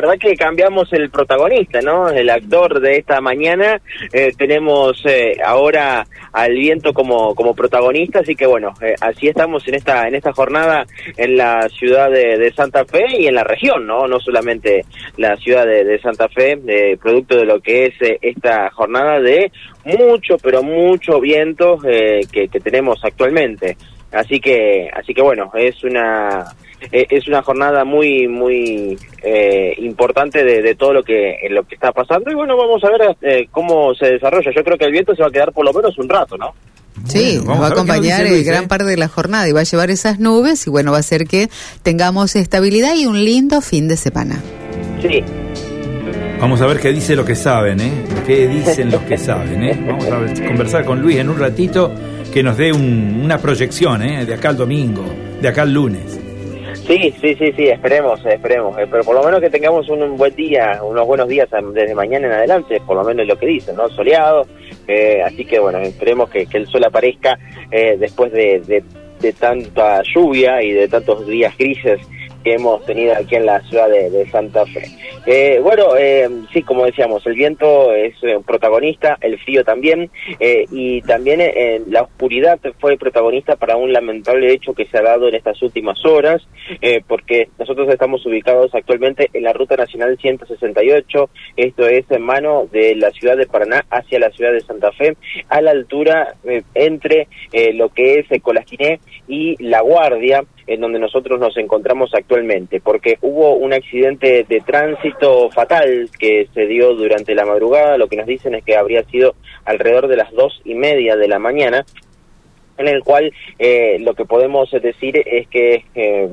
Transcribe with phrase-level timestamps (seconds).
[0.00, 2.08] La verdad que cambiamos el protagonista, ¿no?
[2.08, 3.80] El actor de esta mañana.
[4.12, 9.66] Eh, tenemos eh, ahora al viento como, como protagonista, así que bueno, eh, así estamos
[9.66, 13.88] en esta, en esta jornada en la ciudad de, Santa Fe y en la región,
[13.88, 14.06] ¿no?
[14.06, 14.84] No solamente
[15.16, 16.56] la ciudad de, Santa Fe,
[17.02, 19.50] producto de lo que es esta jornada de
[19.84, 23.76] mucho, pero mucho viento que, que tenemos actualmente.
[24.12, 26.44] Así que, así que bueno, es una
[26.92, 31.92] eh, es una jornada muy muy eh, importante de, todo lo que lo que está
[31.92, 35.14] pasando y bueno vamos a ver eh, cómo se desarrolla yo creo que el viento
[35.14, 36.54] se va a quedar por lo menos un rato no
[37.06, 40.18] Sí, nos va a acompañar gran parte de la jornada y va a llevar esas
[40.18, 41.48] nubes y bueno, va a hacer que
[41.82, 44.42] tengamos estabilidad y un lindo fin de semana.
[45.00, 45.22] Sí.
[46.40, 47.92] Vamos a ver qué dice lo que saben, ¿eh?
[48.24, 49.76] ¿Qué dicen los que saben, ¿eh?
[49.86, 51.92] Vamos a conversar con Luis en un ratito
[52.32, 54.24] que nos dé una proyección, ¿eh?
[54.24, 55.04] De acá al domingo,
[55.40, 56.20] de acá al lunes.
[56.86, 58.78] Sí, sí, sí, sí, esperemos, esperemos.
[58.78, 62.28] Eh, pero por lo menos que tengamos un, buen día, unos buenos días desde mañana
[62.28, 63.88] en adelante, por lo menos lo que dicen, ¿no?
[63.88, 64.46] Soleado.
[64.86, 67.36] Eh, así que bueno, esperemos que, el sol aparezca
[67.70, 68.82] eh, después de,
[69.20, 72.00] de, tanta lluvia y de tantos días grises
[72.50, 74.84] hemos tenido aquí en la ciudad de, Santa Fe.
[75.26, 80.10] Eh, bueno, eh, sí, como decíamos, el viento es eh, protagonista, el frío también,
[80.40, 81.40] y también
[81.88, 86.04] la oscuridad fue protagonista para un lamentable hecho que se ha dado en estas últimas
[86.04, 86.46] horas,
[87.06, 92.94] porque nosotros estamos ubicados actualmente en la Ruta Nacional 168, esto es en mano de
[92.96, 95.16] la ciudad de Paraná hacia la ciudad de Santa Fe,
[95.48, 96.34] a la altura
[96.74, 97.28] entre
[97.74, 102.37] lo que es Colastiné y La Guardia, en donde nosotros nos encontramos actualmente,
[102.82, 108.16] porque hubo un accidente de tránsito fatal que se dio durante la madrugada, lo que
[108.16, 111.84] nos dicen es que habría sido alrededor de las dos y media de la mañana,
[112.76, 116.28] en el cual eh, lo que podemos decir es que eh,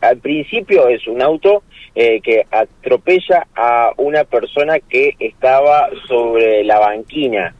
[0.00, 1.62] al principio es un auto
[1.94, 7.54] eh, que atropella a una persona que estaba sobre la banquina,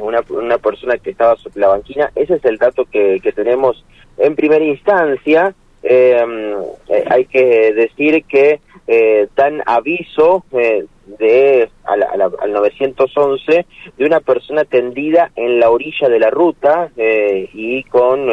[0.00, 3.84] una, una persona que estaba sobre la banquina, ese es el dato que, que tenemos
[4.18, 10.86] en primera instancia, eh, hay que decir que eh, dan aviso eh,
[11.18, 13.66] de al 911
[13.96, 18.28] de una persona tendida en la orilla de la ruta y con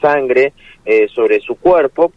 [0.00, 0.52] sangre
[1.14, 2.12] sobre su cuerpo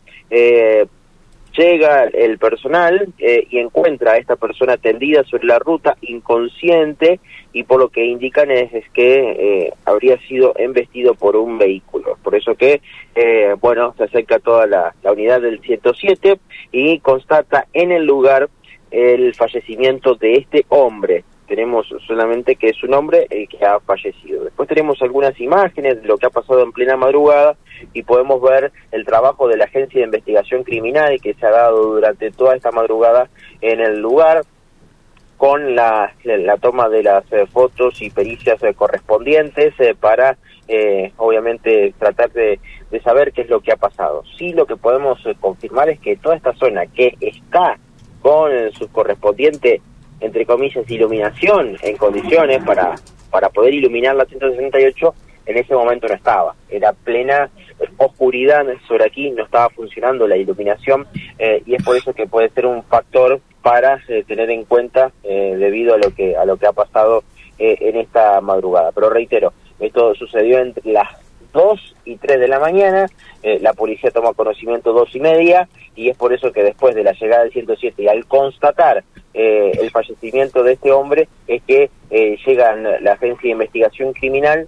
[1.58, 7.20] llega el personal eh, y encuentra a esta persona tendida sobre la ruta, inconsciente,
[7.54, 12.18] y por lo que indican es, que eh, habría sido embestido por un vehículo.
[12.24, 12.82] Por eso que,
[13.16, 16.40] eh, bueno, se acerca toda la, la unidad del 107
[16.72, 18.50] y constata en el lugar
[18.90, 24.46] el fallecimiento de este hombre tenemos solamente que es un hombre el que ha fallecido.
[24.46, 27.58] Después tenemos algunas imágenes de lo que ha pasado en plena madrugada
[27.94, 31.94] y podemos ver el trabajo de la Agencia de Investigación Criminal que se ha dado
[31.94, 33.30] durante toda esta madrugada
[33.62, 34.44] en el lugar
[35.38, 36.14] con la,
[36.62, 40.38] toma de las eh, fotos y pericias eh, correspondientes eh, para,
[41.18, 42.60] obviamente, tratar de,
[43.04, 44.24] saber qué es lo que ha pasado.
[44.38, 47.78] Sí, lo que podemos confirmar es que toda esta zona que está
[48.22, 49.82] con su correspondiente
[50.22, 52.96] entre comillas, iluminación en condiciones para,
[53.30, 55.14] para poder iluminar la 168,
[55.46, 56.56] en ese momento no estaba.
[56.70, 57.50] Era plena
[57.98, 61.08] oscuridad sobre aquí, no estaba funcionando la iluminación
[61.40, 65.12] eh, y es por eso que puede ser un factor para eh, tener en cuenta
[65.24, 67.24] eh, debido a lo que a lo que ha pasado
[67.64, 68.92] en esta madrugada.
[68.92, 71.10] Pero reitero, esto sucedió entre las
[71.54, 73.08] 2 y 3 de la mañana,
[73.44, 77.12] la policía toma conocimiento dos y media y es por eso que después de la
[77.12, 79.04] llegada del 107 y al constatar
[79.34, 84.68] eh, el fallecimiento de este hombre es que eh, llega la agencia de investigación criminal,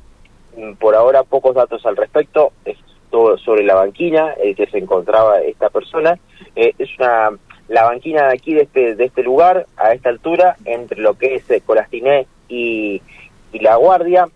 [0.79, 2.77] por ahora pocos datos al respecto, es
[3.09, 6.17] todo sobre la banquina el que se encontraba esta persona,
[6.55, 7.31] eh, es una
[7.69, 11.35] la banquina de aquí de este de este lugar a esta altura entre lo que
[11.35, 13.01] es Colastiné y,
[13.53, 14.27] y la Guardia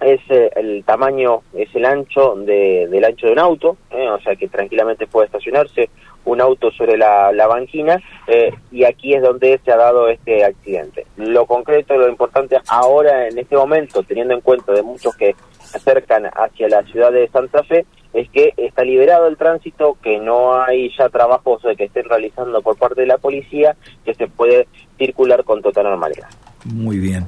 [0.00, 4.48] es el tamaño es el ancho de, del ancho de un auto o sea que
[4.48, 5.88] tranquilamente puede estacionarse
[6.24, 10.44] un auto sobre la, la banquina eh, y aquí es donde se ha dado este
[10.44, 11.03] accidente.
[11.16, 15.76] Lo concreto, lo importante ahora en este momento, teniendo en cuenta de muchos que se
[15.76, 20.60] acercan hacia la ciudad de Santa Fe, es que está liberado el tránsito, que no
[20.60, 24.68] hay ya trabajos que estén realizando por parte de la policía, que se puede
[24.98, 26.28] circular con total normalidad.
[26.64, 27.26] Muy bien.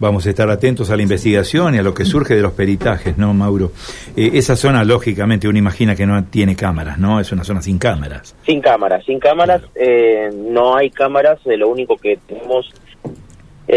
[0.00, 3.18] Vamos a estar atentos a la investigación y a lo que surge de los peritajes,
[3.18, 3.72] ¿no, Mauro?
[4.16, 7.18] Eh, esa zona, lógicamente, uno imagina que no tiene cámaras, ¿no?
[7.18, 8.36] Es una zona sin cámaras.
[8.46, 12.72] Sin cámaras, sin cámaras, eh, no hay cámaras, eh, lo único que tenemos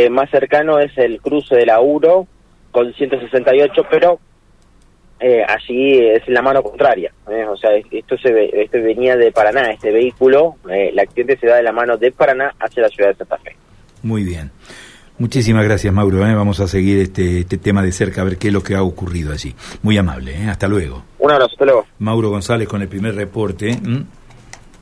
[0.09, 2.27] más cercano es el cruce de la URO
[2.71, 4.19] con 168, pero
[5.19, 7.11] eh, allí es la mano contraria.
[7.29, 7.45] ¿eh?
[7.45, 11.57] O sea, esto se esto venía de Paraná, este vehículo, eh, el accidente se da
[11.57, 13.55] de la mano de Paraná hacia la ciudad de Santa Fe.
[14.01, 14.49] Muy bien.
[15.19, 16.25] Muchísimas gracias, Mauro.
[16.25, 16.33] ¿eh?
[16.33, 18.81] Vamos a seguir este, este, tema de cerca, a ver qué es lo que ha
[18.81, 19.53] ocurrido allí.
[19.83, 20.35] Muy amable.
[20.35, 20.49] ¿eh?
[20.49, 21.03] Hasta luego.
[21.19, 21.85] Un abrazo, hasta luego.
[21.99, 23.77] Mauro González con el primer reporte.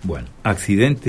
[0.03, 1.01] Bueno, accidente.